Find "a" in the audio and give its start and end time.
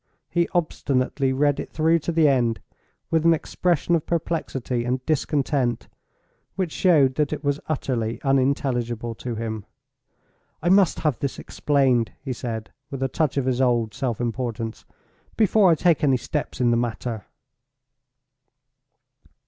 13.03-13.09